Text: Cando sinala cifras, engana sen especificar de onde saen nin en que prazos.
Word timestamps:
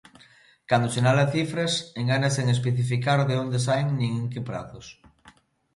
Cando 0.69 0.93
sinala 0.95 1.31
cifras, 1.35 1.73
engana 2.01 2.29
sen 2.35 2.47
especificar 2.55 3.19
de 3.29 3.35
onde 3.43 3.59
saen 3.65 3.87
nin 3.99 4.11
en 4.21 4.27
que 4.33 4.41
prazos. 4.49 4.87